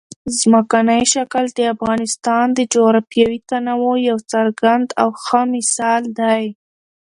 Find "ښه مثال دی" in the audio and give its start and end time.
5.23-6.43